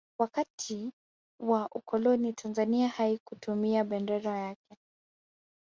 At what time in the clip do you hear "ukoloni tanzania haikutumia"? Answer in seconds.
1.75-3.83